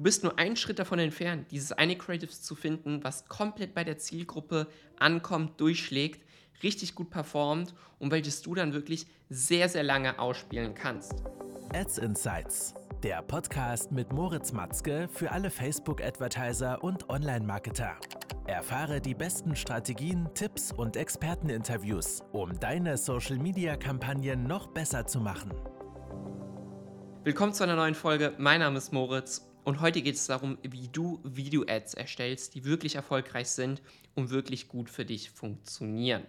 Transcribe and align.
Du 0.00 0.04
bist 0.04 0.24
nur 0.24 0.38
einen 0.38 0.56
Schritt 0.56 0.78
davon 0.78 0.98
entfernt, 0.98 1.50
dieses 1.50 1.72
eine 1.72 1.94
Creative 1.94 2.30
zu 2.30 2.54
finden, 2.54 3.04
was 3.04 3.26
komplett 3.26 3.74
bei 3.74 3.84
der 3.84 3.98
Zielgruppe 3.98 4.66
ankommt, 4.98 5.60
durchschlägt, 5.60 6.24
richtig 6.62 6.94
gut 6.94 7.10
performt 7.10 7.74
und 7.98 8.10
welches 8.10 8.40
du 8.40 8.54
dann 8.54 8.72
wirklich 8.72 9.06
sehr, 9.28 9.68
sehr 9.68 9.82
lange 9.82 10.18
ausspielen 10.18 10.74
kannst. 10.74 11.16
Ads 11.74 11.98
Insights, 11.98 12.72
der 13.02 13.20
Podcast 13.20 13.92
mit 13.92 14.10
Moritz 14.10 14.52
Matzke 14.52 15.06
für 15.12 15.32
alle 15.32 15.50
Facebook-Advertiser 15.50 16.82
und 16.82 17.10
Online-Marketer. 17.10 17.98
Erfahre 18.46 19.02
die 19.02 19.14
besten 19.14 19.54
Strategien, 19.54 20.30
Tipps 20.32 20.72
und 20.72 20.96
Experteninterviews, 20.96 22.22
um 22.32 22.58
deine 22.58 22.96
Social-Media-Kampagnen 22.96 24.44
noch 24.44 24.68
besser 24.68 25.06
zu 25.06 25.20
machen. 25.20 25.52
Willkommen 27.22 27.52
zu 27.52 27.64
einer 27.64 27.76
neuen 27.76 27.94
Folge. 27.94 28.32
Mein 28.38 28.60
Name 28.60 28.78
ist 28.78 28.94
Moritz 28.94 29.49
und 29.64 29.80
heute 29.80 30.02
geht 30.02 30.14
es 30.14 30.26
darum, 30.26 30.58
wie 30.62 30.88
du 30.88 31.20
Video-Ads 31.22 31.94
erstellst, 31.94 32.54
die 32.54 32.64
wirklich 32.64 32.94
erfolgreich 32.94 33.48
sind 33.48 33.82
und 34.14 34.30
wirklich 34.30 34.68
gut 34.68 34.90
für 34.90 35.04
dich 35.04 35.30
funktionieren. 35.30 36.22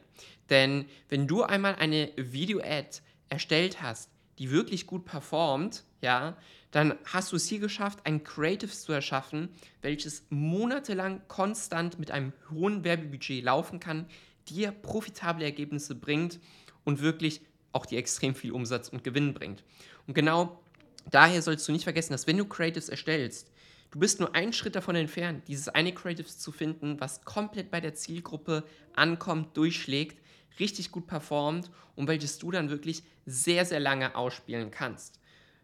Denn 0.49 0.85
wenn 1.09 1.27
du 1.27 1.43
einmal 1.43 1.75
eine 1.75 2.11
Video-Ad 2.15 2.99
erstellt 3.29 3.81
hast, 3.81 4.09
die 4.37 4.51
wirklich 4.51 4.87
gut 4.87 5.05
performt, 5.05 5.83
ja, 6.01 6.37
dann 6.71 6.95
hast 7.05 7.31
du 7.31 7.35
es 7.35 7.47
hier 7.47 7.59
geschafft, 7.59 7.99
ein 8.05 8.23
Creative 8.23 8.71
zu 8.71 8.91
erschaffen, 8.91 9.49
welches 9.81 10.23
monatelang 10.29 11.21
konstant 11.27 11.99
mit 11.99 12.11
einem 12.11 12.33
hohen 12.49 12.83
Werbebudget 12.83 13.43
laufen 13.43 13.79
kann, 13.79 14.07
dir 14.47 14.71
profitable 14.71 15.43
Ergebnisse 15.43 15.95
bringt 15.95 16.39
und 16.83 17.01
wirklich 17.01 17.41
auch 17.71 17.85
dir 17.85 17.99
extrem 17.99 18.35
viel 18.35 18.51
Umsatz 18.51 18.89
und 18.89 19.03
Gewinn 19.03 19.33
bringt. 19.33 19.63
Und 20.07 20.13
genau 20.13 20.61
Daher 21.09 21.41
sollst 21.41 21.67
du 21.67 21.71
nicht 21.71 21.83
vergessen, 21.83 22.13
dass 22.13 22.27
wenn 22.27 22.37
du 22.37 22.45
Creatives 22.45 22.89
erstellst, 22.89 23.51
du 23.91 23.99
bist 23.99 24.19
nur 24.19 24.35
einen 24.35 24.53
Schritt 24.53 24.75
davon 24.75 24.95
entfernt, 24.95 25.47
dieses 25.47 25.69
eine 25.69 25.93
Creatives 25.93 26.39
zu 26.39 26.51
finden, 26.51 26.99
was 26.99 27.23
komplett 27.25 27.71
bei 27.71 27.81
der 27.81 27.95
Zielgruppe 27.95 28.63
ankommt, 28.93 29.57
durchschlägt, 29.57 30.17
richtig 30.59 30.91
gut 30.91 31.07
performt 31.07 31.71
und 31.95 32.07
welches 32.07 32.37
du 32.37 32.51
dann 32.51 32.69
wirklich 32.69 33.03
sehr, 33.25 33.65
sehr 33.65 33.79
lange 33.79 34.15
ausspielen 34.15 34.71
kannst. 34.71 35.19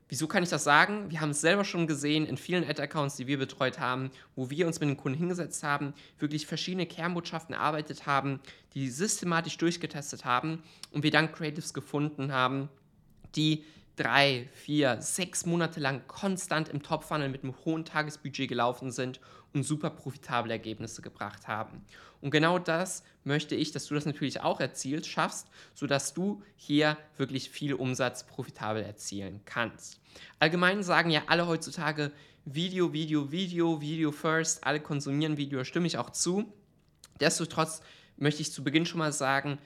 Wieso 0.10 0.28
kann 0.28 0.44
ich 0.44 0.50
das 0.50 0.64
sagen? 0.64 1.12
Wir 1.12 1.20
haben 1.20 1.32
es 1.32 1.42
selber 1.42 1.66
schon 1.66 1.86
gesehen 1.86 2.26
in 2.26 2.38
vielen 2.38 2.64
Ad-Accounts, 2.64 3.18
die 3.18 3.28
wir 3.28 3.38
betreut 3.38 3.78
haben, 3.78 4.10
wo 4.36 4.50
wir 4.50 4.66
uns 4.66 4.80
mit 4.80 4.88
den 4.88 4.96
Kunden 4.96 5.18
hingesetzt 5.18 5.64
haben, 5.64 5.94
wirklich 6.18 6.48
verschiedene 6.48 6.86
Kernbotschaften 6.86 7.56
erarbeitet 7.56 8.06
haben, 8.06 8.40
die 8.74 8.90
systematisch 8.90 9.58
durchgetestet 9.58 10.24
haben 10.24 10.64
und 10.92 11.04
wir 11.04 11.12
dann 11.12 11.32
Creatives 11.34 11.74
gefunden 11.74 12.32
haben, 12.32 12.70
die 13.36 13.66
drei, 13.98 14.48
vier, 14.54 15.02
sechs 15.02 15.46
Monate 15.46 15.80
lang 15.80 16.08
konstant 16.08 16.70
im 16.70 16.82
Top-Funnel 16.82 17.30
mit 17.30 17.44
einem 17.44 17.54
hohen 17.66 17.84
Tagesbudget 17.84 18.48
gelaufen 18.48 18.92
sind 18.92 19.20
und 19.54 19.64
super 19.64 19.90
profitable 19.90 20.52
Ergebnisse 20.52 21.02
gebracht 21.02 21.48
haben. 21.48 21.84
Und 22.22 22.32
genau 22.32 22.60
das 22.60 23.04
möchte 23.24 23.56
ich, 23.56 23.72
dass 23.72 23.88
du 23.88 23.96
das 23.96 24.06
natürlich 24.06 24.42
auch 24.42 24.60
erzielst, 24.60 25.10
schaffst, 25.10 25.48
sodass 25.74 26.14
du 26.14 26.42
hier 26.56 26.98
wirklich 27.18 27.50
viel 27.50 27.74
Umsatz 27.74 28.26
profitabel 28.26 28.84
erzielen 28.84 29.42
kannst. 29.46 30.00
Allgemein 30.40 30.84
sagen 30.84 31.10
ja 31.10 31.24
alle 31.28 31.48
heutzutage 31.48 32.12
Video, 32.46 32.94
Video, 32.94 33.32
Video, 33.32 33.82
Video 33.82 34.12
first, 34.12 34.64
alle 34.64 34.80
konsumieren 34.80 35.38
Video, 35.38 35.64
stimme 35.64 35.88
ich 35.88 35.98
auch 35.98 36.12
zu. 36.12 36.54
Destotrotz 37.20 37.82
möchte 38.16 38.42
ich 38.42 38.54
zu 38.54 38.64
Beginn 38.64 38.86
schon 38.86 39.00
mal 39.00 39.12
sagen, 39.12 39.58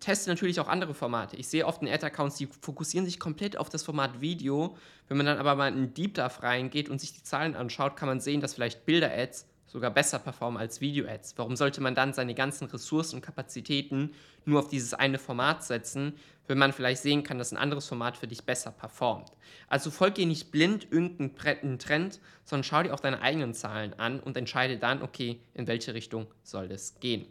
teste 0.00 0.30
natürlich 0.30 0.58
auch 0.60 0.68
andere 0.68 0.94
Formate. 0.94 1.36
Ich 1.36 1.48
sehe 1.48 1.66
oft 1.66 1.82
in 1.82 1.88
Ad-Accounts, 1.88 2.36
die 2.36 2.46
fokussieren 2.46 3.04
sich 3.04 3.20
komplett 3.20 3.56
auf 3.56 3.68
das 3.68 3.82
Format 3.82 4.20
Video. 4.20 4.76
Wenn 5.08 5.16
man 5.16 5.26
dann 5.26 5.38
aber 5.38 5.54
mal 5.54 5.68
in 5.68 5.92
Deep 5.92 6.14
Dive 6.14 6.42
reingeht 6.42 6.88
und 6.88 7.00
sich 7.00 7.12
die 7.12 7.22
Zahlen 7.22 7.54
anschaut, 7.54 7.96
kann 7.96 8.08
man 8.08 8.20
sehen, 8.20 8.40
dass 8.40 8.54
vielleicht 8.54 8.86
Bilder-Ads 8.86 9.46
sogar 9.66 9.90
besser 9.90 10.18
performen 10.18 10.58
als 10.58 10.80
Video-Ads. 10.80 11.34
Warum 11.36 11.54
sollte 11.56 11.80
man 11.80 11.94
dann 11.94 12.12
seine 12.12 12.34
ganzen 12.34 12.66
Ressourcen 12.66 13.16
und 13.16 13.22
Kapazitäten 13.22 14.14
nur 14.44 14.58
auf 14.58 14.68
dieses 14.68 14.94
eine 14.94 15.18
Format 15.18 15.62
setzen, 15.62 16.14
wenn 16.48 16.58
man 16.58 16.72
vielleicht 16.72 17.02
sehen 17.02 17.22
kann, 17.22 17.38
dass 17.38 17.52
ein 17.52 17.56
anderes 17.56 17.86
Format 17.86 18.16
für 18.16 18.26
dich 18.26 18.42
besser 18.44 18.72
performt? 18.72 19.30
Also 19.68 19.92
folge 19.92 20.26
nicht 20.26 20.50
blind 20.50 20.90
irgendeinen 20.90 21.78
Trend, 21.78 22.20
sondern 22.44 22.64
schau 22.64 22.82
dir 22.82 22.94
auch 22.94 23.00
deine 23.00 23.22
eigenen 23.22 23.54
Zahlen 23.54 23.94
an 23.96 24.18
und 24.18 24.36
entscheide 24.36 24.76
dann, 24.76 25.02
okay, 25.02 25.40
in 25.54 25.68
welche 25.68 25.94
Richtung 25.94 26.26
soll 26.42 26.72
es 26.72 26.98
gehen. 26.98 27.26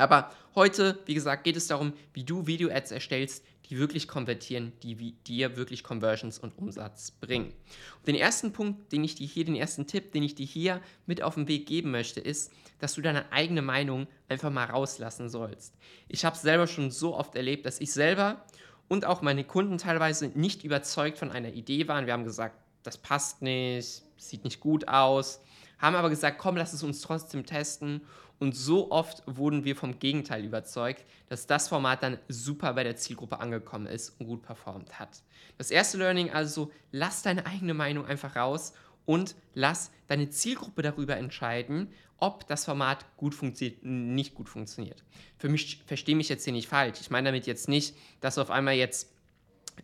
Aber 0.00 0.30
heute, 0.54 0.98
wie 1.06 1.14
gesagt, 1.14 1.44
geht 1.44 1.56
es 1.56 1.66
darum, 1.66 1.92
wie 2.14 2.24
du 2.24 2.46
Video-Ads 2.46 2.90
erstellst, 2.90 3.44
die 3.70 3.78
wirklich 3.78 4.08
konvertieren, 4.08 4.72
die 4.82 5.12
dir 5.12 5.56
wirklich 5.56 5.84
Conversions 5.84 6.38
und 6.38 6.58
Umsatz 6.58 7.12
bringen. 7.12 7.52
Und 7.98 8.08
den 8.08 8.16
ersten 8.16 8.52
Punkt, 8.52 8.90
den 8.92 9.04
ich 9.04 9.14
dir 9.14 9.26
hier, 9.26 9.44
den 9.44 9.54
ersten 9.54 9.86
Tipp, 9.86 10.10
den 10.12 10.24
ich 10.24 10.34
dir 10.34 10.46
hier 10.46 10.80
mit 11.06 11.22
auf 11.22 11.36
den 11.36 11.46
Weg 11.46 11.66
geben 11.66 11.92
möchte, 11.92 12.18
ist, 12.18 12.50
dass 12.80 12.94
du 12.94 13.02
deine 13.02 13.30
eigene 13.30 13.62
Meinung 13.62 14.08
einfach 14.28 14.50
mal 14.50 14.64
rauslassen 14.64 15.28
sollst. 15.28 15.74
Ich 16.08 16.24
habe 16.24 16.34
es 16.34 16.42
selber 16.42 16.66
schon 16.66 16.90
so 16.90 17.16
oft 17.16 17.36
erlebt, 17.36 17.64
dass 17.64 17.80
ich 17.80 17.92
selber 17.92 18.44
und 18.88 19.04
auch 19.04 19.22
meine 19.22 19.44
Kunden 19.44 19.78
teilweise 19.78 20.28
nicht 20.28 20.64
überzeugt 20.64 21.18
von 21.18 21.30
einer 21.30 21.52
Idee 21.52 21.86
waren. 21.86 22.06
Wir 22.06 22.14
haben 22.14 22.24
gesagt, 22.24 22.56
das 22.82 22.98
passt 22.98 23.40
nicht, 23.42 24.02
sieht 24.16 24.42
nicht 24.42 24.58
gut 24.58 24.88
aus, 24.88 25.40
haben 25.78 25.94
aber 25.94 26.10
gesagt, 26.10 26.38
komm, 26.38 26.56
lass 26.56 26.72
es 26.72 26.82
uns 26.82 27.02
trotzdem 27.02 27.46
testen 27.46 28.00
und 28.40 28.56
so 28.56 28.90
oft 28.90 29.22
wurden 29.26 29.64
wir 29.64 29.76
vom 29.76 29.98
Gegenteil 29.98 30.44
überzeugt, 30.44 31.04
dass 31.28 31.46
das 31.46 31.68
Format 31.68 32.02
dann 32.02 32.18
super 32.26 32.72
bei 32.72 32.82
der 32.82 32.96
Zielgruppe 32.96 33.38
angekommen 33.38 33.86
ist 33.86 34.18
und 34.18 34.26
gut 34.26 34.42
performt 34.42 34.98
hat. 34.98 35.22
Das 35.58 35.70
erste 35.70 35.98
Learning 35.98 36.30
also, 36.30 36.72
lass 36.90 37.22
deine 37.22 37.44
eigene 37.44 37.74
Meinung 37.74 38.06
einfach 38.06 38.36
raus 38.36 38.72
und 39.04 39.34
lass 39.54 39.90
deine 40.08 40.30
Zielgruppe 40.30 40.80
darüber 40.80 41.18
entscheiden, 41.18 41.92
ob 42.18 42.46
das 42.46 42.64
Format 42.64 43.04
gut 43.18 43.34
funktioniert, 43.34 43.84
nicht 43.84 44.34
gut 44.34 44.48
funktioniert. 44.48 45.04
Für 45.36 45.50
mich, 45.50 45.82
verstehe 45.86 46.16
mich 46.16 46.30
jetzt 46.30 46.44
hier 46.44 46.52
nicht 46.54 46.68
falsch. 46.68 46.98
Ich 47.00 47.10
meine 47.10 47.28
damit 47.28 47.46
jetzt 47.46 47.68
nicht, 47.68 47.94
dass 48.20 48.36
du 48.36 48.40
auf 48.40 48.50
einmal 48.50 48.74
jetzt 48.74 49.12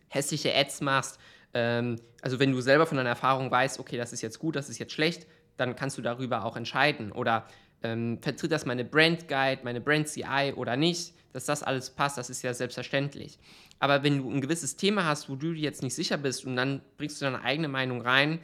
hässliche 0.08 0.54
Ads 0.54 0.80
machst. 0.80 1.18
Ähm, 1.52 1.96
also 2.22 2.38
wenn 2.38 2.52
du 2.52 2.60
selber 2.62 2.86
von 2.86 2.96
deiner 2.96 3.10
Erfahrung 3.10 3.50
weißt, 3.50 3.80
okay, 3.80 3.98
das 3.98 4.14
ist 4.14 4.22
jetzt 4.22 4.38
gut, 4.38 4.56
das 4.56 4.70
ist 4.70 4.78
jetzt 4.78 4.92
schlecht, 4.92 5.26
dann 5.56 5.76
kannst 5.76 5.98
du 5.98 6.02
darüber 6.02 6.44
auch 6.44 6.56
entscheiden. 6.56 7.12
Oder 7.12 7.46
ähm, 7.86 8.18
vertritt 8.20 8.52
das 8.52 8.66
meine 8.66 8.84
Brand 8.84 9.28
Guide, 9.28 9.60
meine 9.62 9.80
Brand 9.80 10.08
CI 10.08 10.52
oder 10.56 10.76
nicht, 10.76 11.14
dass 11.32 11.44
das 11.44 11.62
alles 11.62 11.90
passt, 11.90 12.18
das 12.18 12.30
ist 12.30 12.42
ja 12.42 12.52
selbstverständlich. 12.52 13.38
Aber 13.78 14.02
wenn 14.02 14.18
du 14.18 14.30
ein 14.30 14.40
gewisses 14.40 14.76
Thema 14.76 15.04
hast, 15.04 15.28
wo 15.28 15.36
du 15.36 15.52
dir 15.52 15.62
jetzt 15.62 15.82
nicht 15.82 15.94
sicher 15.94 16.16
bist 16.16 16.44
und 16.44 16.56
dann 16.56 16.80
bringst 16.96 17.20
du 17.20 17.26
deine 17.26 17.42
eigene 17.42 17.68
Meinung 17.68 18.00
rein, 18.00 18.40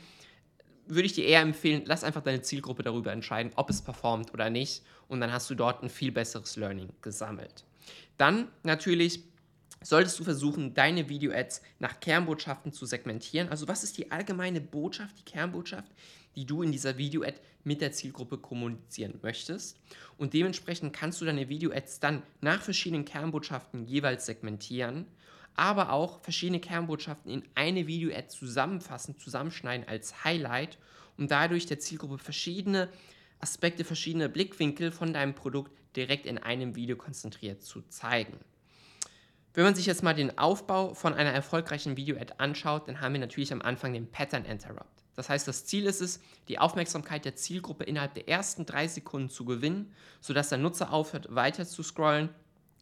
würde 0.87 1.07
ich 1.07 1.15
dir 1.15 1.25
eher 1.25 1.41
empfehlen, 1.41 1.83
lass 1.87 2.05
einfach 2.05 2.23
deine 2.23 2.43
Zielgruppe 2.43 2.83
darüber 2.83 3.13
entscheiden, 3.13 3.53
ob 3.57 3.71
es 3.71 3.83
performt 3.83 4.33
oder 4.35 4.51
nicht. 4.51 4.83
Und 5.09 5.21
dann 5.21 5.33
hast 5.33 5.49
du 5.49 5.55
dort 5.55 5.83
ein 5.83 5.89
viel 5.89 6.13
besseres 6.13 6.57
Learning 6.57 6.89
gesammelt. 7.01 7.65
Dann 8.19 8.49
natürlich 8.63 9.23
solltest 9.83 10.19
du 10.19 10.25
versuchen, 10.25 10.75
deine 10.75 11.09
Video-Ads 11.09 11.63
nach 11.79 11.99
Kernbotschaften 12.01 12.73
zu 12.73 12.87
segmentieren. 12.87 13.49
Also 13.49 13.69
was 13.69 13.85
ist 13.85 13.99
die 13.99 14.11
allgemeine 14.11 14.61
Botschaft, 14.61 15.19
die 15.19 15.25
Kernbotschaft, 15.25 15.91
die 16.37 16.47
du 16.47 16.63
in 16.63 16.73
dieser 16.73 16.99
Video-Ad 16.99 17.39
mit 17.65 17.81
der 17.81 17.93
Zielgruppe 17.93 18.39
kommunizieren 18.39 19.19
möchtest. 19.23 19.79
Und 20.19 20.35
dementsprechend 20.35 20.93
kannst 20.93 21.21
du 21.21 21.25
deine 21.25 21.49
Video-Ads 21.49 22.01
dann 22.01 22.23
nach 22.41 22.63
verschiedenen 22.63 23.05
Kernbotschaften 23.05 23.87
jeweils 23.87 24.27
segmentieren, 24.27 25.07
aber 25.55 25.93
auch 25.93 26.21
verschiedene 26.23 26.61
Kernbotschaften 26.61 27.31
in 27.31 27.43
eine 27.55 27.87
Video-Ad 27.87 28.29
zusammenfassen, 28.29 29.19
zusammenschneiden 29.19 29.87
als 29.87 30.25
Highlight, 30.25 30.79
um 31.19 31.29
dadurch 31.29 31.67
der 31.67 31.79
Zielgruppe 31.79 32.19
verschiedene 32.19 32.89
Aspekte, 33.39 33.85
verschiedene 33.85 34.29
Blickwinkel 34.29 34.93
von 34.93 35.13
deinem 35.13 35.35
Produkt 35.35 35.73
direkt 35.97 36.27
in 36.27 36.39
einem 36.39 36.75
Video 36.75 36.97
konzentriert 36.97 37.63
zu 37.63 37.83
zeigen. 37.83 38.39
Wenn 39.55 39.65
man 39.65 39.75
sich 39.75 39.85
jetzt 39.85 40.03
mal 40.03 40.15
den 40.15 40.39
Aufbau 40.39 40.95
von 40.95 41.13
einer 41.13 41.33
erfolgreichen 41.33 41.97
Video-Ad 41.97 42.35
anschaut, 42.39 42.89
dann 42.89 43.01
haben 43.01 43.13
wir 43.13 43.21
natürlich 43.21 43.53
am 43.53 43.61
Anfang 43.61 43.93
den 43.93 44.11
Pattern 44.11 44.47
Interrupt. 44.47 45.02
Das 45.15 45.29
heißt, 45.29 45.47
das 45.47 45.67
Ziel 45.67 45.87
ist 45.87 46.01
es, 46.01 46.21
die 46.49 46.59
Aufmerksamkeit 46.59 47.25
der 47.25 47.37
Zielgruppe 47.37 47.85
innerhalb 47.85 48.15
der 48.15 48.29
ersten 48.29 48.67
drei 48.67 48.89
Sekunden 48.89 49.29
zu 49.29 49.45
gewinnen, 49.45 49.93
sodass 50.21 50.49
der 50.49 50.59
Nutzer 50.59 50.93
aufhört, 50.93 51.35
weiter 51.35 51.67
zu 51.67 51.83
scrollen 51.83 52.31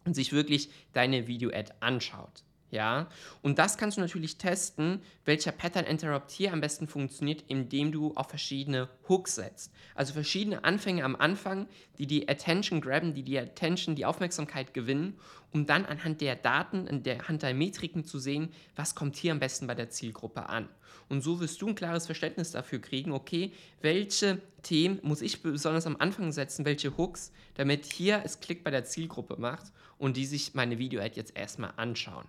und 0.05 0.15
sich 0.15 0.33
wirklich 0.33 0.71
deine 0.93 1.27
Video-Ad 1.27 1.73
anschaut. 1.81 2.45
Ja, 2.71 3.09
und 3.43 3.59
das 3.59 3.79
kannst 3.79 3.97
du 3.97 4.01
natürlich 4.01 4.39
testen, 4.39 5.03
welcher 5.25 5.51
Pattern 5.51 5.85
Interrupt 5.85 6.31
hier 6.31 6.53
am 6.53 6.61
besten 6.61 6.87
funktioniert, 6.87 7.43
indem 7.49 7.91
du 7.91 8.15
auf 8.15 8.29
verschiedene 8.29 8.89
Hooks 9.09 9.35
setzt. 9.35 9.73
Also 9.97 10.13
verschiedene 10.13 10.63
Anfänge 10.63 11.05
am 11.05 11.17
Anfang, 11.17 11.67
die 11.99 12.07
die 12.07 12.29
Attention 12.29 12.81
graben, 12.81 13.13
die 13.13 13.25
die 13.25 13.39
Attention, 13.39 13.97
die 13.97 14.07
Aufmerksamkeit 14.07 14.73
gewinnen, 14.73 15.19
um 15.53 15.67
dann 15.67 15.85
anhand 15.85 16.21
der 16.21 16.37
Daten, 16.37 16.87
anhand 16.89 17.43
der 17.43 17.55
Metriken 17.55 18.05
zu 18.05 18.21
sehen, 18.21 18.53
was 18.77 18.95
kommt 18.95 19.17
hier 19.17 19.33
am 19.33 19.41
besten 19.41 19.67
bei 19.67 19.75
der 19.75 19.91
Zielgruppe 19.91 20.49
an. 20.49 20.69
Und 21.09 21.23
so 21.23 21.41
wirst 21.41 21.61
du 21.61 21.69
ein 21.69 21.75
klares 21.75 22.07
Verständnis 22.07 22.53
dafür 22.53 22.81
kriegen, 22.81 23.11
okay, 23.11 23.53
welche 23.81 24.41
Themen 24.63 25.01
muss 25.03 25.23
ich 25.23 25.43
besonders 25.43 25.87
am 25.87 25.97
Anfang 25.97 26.31
setzen, 26.31 26.65
welche 26.65 26.97
Hooks, 26.97 27.33
damit 27.55 27.93
hier 27.93 28.23
es 28.25 28.39
Klick 28.39 28.63
bei 28.63 28.71
der 28.71 28.85
Zielgruppe 28.85 29.37
macht 29.41 29.73
und 29.99 30.17
die 30.17 30.27
sich 30.27 30.55
meine 30.55 30.79
Video-Ad 30.79 31.17
jetzt 31.17 31.37
erstmal 31.37 31.73
anschauen. 31.77 32.27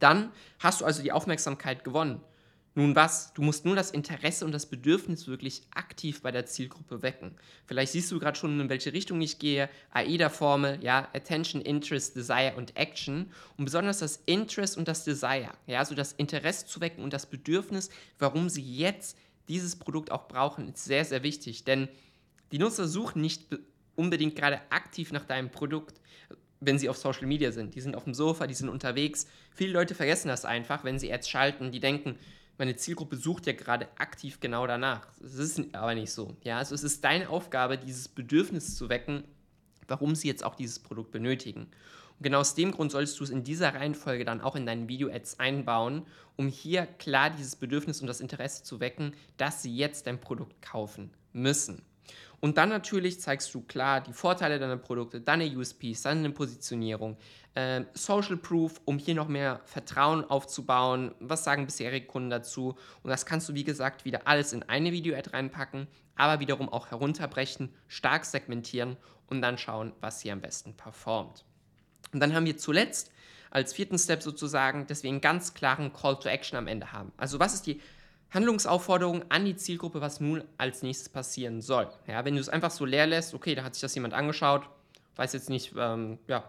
Dann 0.00 0.32
hast 0.58 0.80
du 0.80 0.84
also 0.84 1.02
die 1.02 1.12
Aufmerksamkeit 1.12 1.84
gewonnen. 1.84 2.20
Nun 2.76 2.94
was? 2.94 3.32
Du 3.34 3.42
musst 3.42 3.64
nur 3.64 3.74
das 3.74 3.90
Interesse 3.90 4.44
und 4.44 4.52
das 4.52 4.66
Bedürfnis 4.66 5.26
wirklich 5.26 5.62
aktiv 5.74 6.22
bei 6.22 6.30
der 6.30 6.46
Zielgruppe 6.46 7.02
wecken. 7.02 7.34
Vielleicht 7.66 7.92
siehst 7.92 8.12
du 8.12 8.20
gerade 8.20 8.38
schon, 8.38 8.60
in 8.60 8.68
welche 8.68 8.92
Richtung 8.92 9.20
ich 9.20 9.40
gehe. 9.40 9.68
AIDA-Formel, 9.90 10.78
ja, 10.80 11.08
Attention, 11.12 11.60
Interest, 11.62 12.14
Desire 12.14 12.54
und 12.56 12.76
Action. 12.76 13.32
Und 13.56 13.64
besonders 13.64 13.98
das 13.98 14.22
Interest 14.24 14.78
und 14.78 14.86
das 14.86 15.04
Desire, 15.04 15.50
ja, 15.66 15.80
also 15.80 15.96
das 15.96 16.12
Interesse 16.12 16.66
zu 16.66 16.80
wecken 16.80 17.02
und 17.02 17.12
das 17.12 17.26
Bedürfnis, 17.26 17.90
warum 18.20 18.48
sie 18.48 18.62
jetzt 18.62 19.18
dieses 19.48 19.74
Produkt 19.74 20.12
auch 20.12 20.28
brauchen, 20.28 20.68
ist 20.68 20.84
sehr, 20.84 21.04
sehr 21.04 21.24
wichtig. 21.24 21.64
Denn 21.64 21.88
die 22.52 22.58
Nutzer 22.58 22.86
suchen 22.86 23.20
nicht 23.20 23.46
unbedingt 23.96 24.36
gerade 24.36 24.60
aktiv 24.70 25.10
nach 25.10 25.24
deinem 25.24 25.50
Produkt, 25.50 26.00
wenn 26.60 26.78
sie 26.78 26.88
auf 26.88 26.96
Social 26.96 27.26
Media 27.26 27.52
sind. 27.52 27.74
Die 27.74 27.80
sind 27.80 27.96
auf 27.96 28.04
dem 28.04 28.14
Sofa, 28.14 28.46
die 28.46 28.54
sind 28.54 28.68
unterwegs. 28.68 29.26
Viele 29.50 29.72
Leute 29.72 29.94
vergessen 29.94 30.28
das 30.28 30.44
einfach, 30.44 30.84
wenn 30.84 30.98
sie 30.98 31.12
Ads 31.12 31.28
schalten. 31.28 31.72
Die 31.72 31.80
denken, 31.80 32.16
meine 32.58 32.76
Zielgruppe 32.76 33.16
sucht 33.16 33.46
ja 33.46 33.54
gerade 33.54 33.88
aktiv 33.96 34.38
genau 34.40 34.66
danach. 34.66 35.06
Das 35.20 35.34
ist 35.34 35.74
aber 35.74 35.94
nicht 35.94 36.12
so. 36.12 36.36
Ja, 36.44 36.58
also 36.58 36.74
es 36.74 36.82
ist 36.82 37.02
deine 37.02 37.30
Aufgabe, 37.30 37.78
dieses 37.78 38.08
Bedürfnis 38.08 38.76
zu 38.76 38.90
wecken, 38.90 39.24
warum 39.88 40.14
sie 40.14 40.28
jetzt 40.28 40.44
auch 40.44 40.54
dieses 40.54 40.78
Produkt 40.78 41.10
benötigen. 41.10 41.62
Und 41.62 42.24
genau 42.24 42.40
aus 42.40 42.54
dem 42.54 42.70
Grund 42.72 42.92
solltest 42.92 43.18
du 43.18 43.24
es 43.24 43.30
in 43.30 43.44
dieser 43.44 43.74
Reihenfolge 43.74 44.26
dann 44.26 44.42
auch 44.42 44.56
in 44.56 44.66
deinen 44.66 44.88
Video-Ads 44.88 45.40
einbauen, 45.40 46.02
um 46.36 46.48
hier 46.48 46.84
klar 46.84 47.30
dieses 47.30 47.56
Bedürfnis 47.56 48.02
und 48.02 48.06
das 48.06 48.20
Interesse 48.20 48.62
zu 48.62 48.78
wecken, 48.78 49.14
dass 49.38 49.62
sie 49.62 49.74
jetzt 49.74 50.06
dein 50.06 50.20
Produkt 50.20 50.60
kaufen 50.60 51.10
müssen. 51.32 51.80
Und 52.40 52.56
dann 52.56 52.70
natürlich 52.70 53.20
zeigst 53.20 53.54
du 53.54 53.60
klar 53.60 54.00
die 54.00 54.14
Vorteile 54.14 54.58
deiner 54.58 54.78
Produkte, 54.78 55.20
deine 55.20 55.44
USPs, 55.56 56.02
deine 56.02 56.30
Positionierung, 56.30 57.18
äh, 57.54 57.82
Social 57.92 58.38
Proof, 58.38 58.80
um 58.86 58.98
hier 58.98 59.14
noch 59.14 59.28
mehr 59.28 59.60
Vertrauen 59.66 60.24
aufzubauen. 60.24 61.14
Was 61.20 61.44
sagen 61.44 61.66
bisherige 61.66 62.06
Kunden 62.06 62.30
dazu? 62.30 62.76
Und 63.02 63.10
das 63.10 63.26
kannst 63.26 63.48
du, 63.50 63.54
wie 63.54 63.64
gesagt, 63.64 64.06
wieder 64.06 64.26
alles 64.26 64.54
in 64.54 64.62
eine 64.62 64.90
Video-Ad 64.90 65.30
reinpacken, 65.30 65.86
aber 66.16 66.40
wiederum 66.40 66.70
auch 66.70 66.90
herunterbrechen, 66.90 67.74
stark 67.88 68.24
segmentieren 68.24 68.96
und 69.26 69.42
dann 69.42 69.58
schauen, 69.58 69.92
was 70.00 70.22
hier 70.22 70.32
am 70.32 70.40
besten 70.40 70.74
performt. 70.74 71.44
Und 72.12 72.20
dann 72.20 72.34
haben 72.34 72.46
wir 72.46 72.56
zuletzt 72.56 73.12
als 73.50 73.74
vierten 73.74 73.98
Step 73.98 74.22
sozusagen, 74.22 74.86
dass 74.86 75.02
wir 75.02 75.10
einen 75.10 75.20
ganz 75.20 75.52
klaren 75.54 75.92
Call 75.92 76.18
to 76.18 76.28
Action 76.28 76.56
am 76.56 76.68
Ende 76.68 76.92
haben. 76.92 77.12
Also 77.16 77.38
was 77.38 77.52
ist 77.52 77.66
die 77.66 77.80
Handlungsaufforderung 78.32 79.24
an 79.30 79.44
die 79.44 79.56
Zielgruppe, 79.56 80.00
was 80.00 80.20
nun 80.20 80.44
als 80.56 80.82
nächstes 80.82 81.08
passieren 81.08 81.60
soll. 81.60 81.88
Ja, 82.06 82.24
wenn 82.24 82.34
du 82.34 82.40
es 82.40 82.48
einfach 82.48 82.70
so 82.70 82.84
leer 82.84 83.06
lässt, 83.06 83.34
okay, 83.34 83.54
da 83.54 83.64
hat 83.64 83.74
sich 83.74 83.82
das 83.82 83.94
jemand 83.94 84.14
angeschaut, 84.14 84.62
weiß 85.16 85.32
jetzt 85.32 85.50
nicht, 85.50 85.72
ähm, 85.76 86.18
ja, 86.28 86.44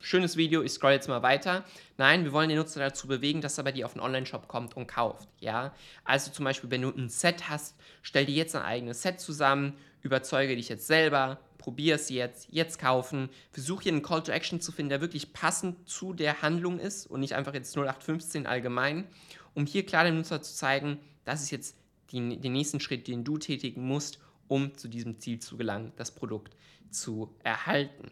schönes 0.00 0.36
Video, 0.36 0.62
ich 0.62 0.72
scroll 0.72 0.92
jetzt 0.92 1.08
mal 1.08 1.22
weiter. 1.22 1.64
Nein, 1.96 2.24
wir 2.24 2.32
wollen 2.32 2.48
den 2.48 2.58
Nutzer 2.58 2.80
dazu 2.80 3.08
bewegen, 3.08 3.40
dass 3.40 3.58
er 3.58 3.64
bei 3.64 3.72
dir 3.72 3.86
auf 3.86 3.92
den 3.92 4.00
Online-Shop 4.00 4.48
kommt 4.48 4.76
und 4.76 4.86
kauft. 4.86 5.28
Ja? 5.40 5.74
Also 6.04 6.30
zum 6.30 6.44
Beispiel, 6.44 6.70
wenn 6.70 6.82
du 6.82 6.90
ein 6.90 7.08
Set 7.08 7.48
hast, 7.48 7.76
stell 8.02 8.26
dir 8.26 8.34
jetzt 8.34 8.54
ein 8.54 8.62
eigenes 8.62 9.02
Set 9.02 9.20
zusammen, 9.20 9.74
überzeuge 10.02 10.56
dich 10.56 10.68
jetzt 10.68 10.86
selber, 10.86 11.38
probier 11.58 11.96
es 11.96 12.08
jetzt, 12.08 12.48
jetzt 12.50 12.78
kaufen. 12.78 13.28
Versuch 13.52 13.82
hier 13.82 13.92
einen 13.92 14.02
Call 14.02 14.22
to 14.22 14.32
Action 14.32 14.60
zu 14.60 14.72
finden, 14.72 14.90
der 14.90 15.00
wirklich 15.00 15.32
passend 15.32 15.88
zu 15.88 16.12
der 16.12 16.40
Handlung 16.40 16.78
ist 16.78 17.06
und 17.06 17.20
nicht 17.20 17.34
einfach 17.34 17.54
jetzt 17.54 17.76
0815 17.76 18.46
allgemein, 18.46 19.06
um 19.54 19.66
hier 19.66 19.84
klar 19.84 20.04
dem 20.04 20.16
Nutzer 20.16 20.40
zu 20.40 20.54
zeigen, 20.54 20.98
das 21.24 21.42
ist 21.42 21.50
jetzt 21.50 21.76
die, 22.10 22.40
den 22.40 22.52
nächsten 22.52 22.80
Schritt, 22.80 23.06
den 23.08 23.24
du 23.24 23.38
tätigen 23.38 23.82
musst, 23.82 24.18
um 24.46 24.76
zu 24.76 24.88
diesem 24.88 25.18
Ziel 25.18 25.40
zu 25.40 25.56
gelangen, 25.56 25.92
das 25.96 26.14
Produkt 26.14 26.56
zu 26.90 27.34
erhalten. 27.42 28.10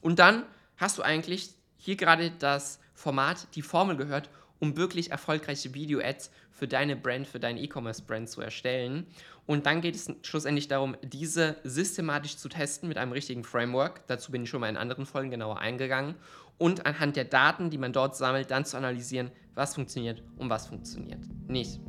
Und 0.00 0.18
dann 0.18 0.44
hast 0.76 0.98
du 0.98 1.02
eigentlich 1.02 1.50
hier 1.76 1.96
gerade 1.96 2.30
das 2.30 2.80
Format, 2.94 3.48
die 3.54 3.62
Formel 3.62 3.96
gehört, 3.96 4.28
um 4.62 4.76
wirklich 4.76 5.10
erfolgreiche 5.10 5.74
Video-Ads 5.74 6.30
für 6.52 6.68
deine 6.68 6.94
Brand, 6.94 7.26
für 7.26 7.40
deinen 7.40 7.58
E-Commerce-Brand 7.58 8.28
zu 8.28 8.40
erstellen. 8.40 9.08
Und 9.44 9.66
dann 9.66 9.80
geht 9.80 9.96
es 9.96 10.08
schlussendlich 10.22 10.68
darum, 10.68 10.96
diese 11.02 11.56
systematisch 11.64 12.36
zu 12.36 12.48
testen 12.48 12.88
mit 12.88 12.96
einem 12.96 13.10
richtigen 13.10 13.42
Framework. 13.42 14.06
Dazu 14.06 14.30
bin 14.30 14.44
ich 14.44 14.50
schon 14.50 14.60
mal 14.60 14.68
in 14.68 14.76
anderen 14.76 15.04
Folgen 15.04 15.32
genauer 15.32 15.58
eingegangen. 15.58 16.14
Und 16.58 16.86
anhand 16.86 17.16
der 17.16 17.24
Daten, 17.24 17.70
die 17.70 17.78
man 17.78 17.92
dort 17.92 18.16
sammelt, 18.16 18.50
dann 18.50 18.64
zu 18.64 18.76
analysieren, 18.76 19.30
was 19.54 19.74
funktioniert 19.74 20.22
und 20.38 20.48
was 20.48 20.66
funktioniert 20.66 21.20
nicht. 21.48 21.80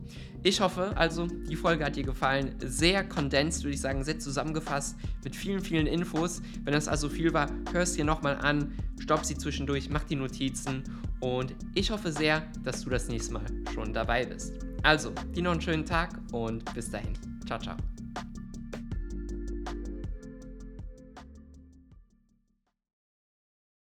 Ich 0.45 0.59
hoffe 0.59 0.91
also, 0.97 1.27
die 1.27 1.55
Folge 1.55 1.85
hat 1.85 1.95
dir 1.95 2.03
gefallen. 2.03 2.55
Sehr 2.59 3.03
kondens, 3.07 3.63
würde 3.63 3.75
ich 3.75 3.81
sagen, 3.81 4.03
sehr 4.03 4.19
zusammengefasst 4.19 4.97
mit 5.23 5.35
vielen, 5.35 5.61
vielen 5.61 5.87
Infos. 5.87 6.41
Wenn 6.63 6.73
das 6.73 6.89
also 6.89 7.07
viel 7.07 7.33
war, 7.33 7.49
hör 7.71 7.83
es 7.83 7.93
dir 7.93 8.03
nochmal 8.03 8.35
an, 8.35 8.73
stopp 8.99 9.23
sie 9.23 9.37
zwischendurch, 9.37 9.89
mach 9.89 10.03
die 10.03 10.17
Notizen 10.17 10.83
und 11.21 11.55
ich 11.75 11.91
hoffe 11.91 12.11
sehr, 12.11 12.43
dass 12.63 12.81
du 12.81 12.89
das 12.89 13.07
nächste 13.07 13.33
Mal 13.33 13.45
schon 13.73 13.93
dabei 13.93 14.25
bist. 14.25 14.53
Also, 14.83 15.11
dir 15.33 15.43
noch 15.43 15.51
einen 15.51 15.61
schönen 15.61 15.85
Tag 15.85 16.09
und 16.33 16.73
bis 16.73 16.91
dahin. 16.91 17.13
Ciao, 17.45 17.59
ciao. 17.59 17.77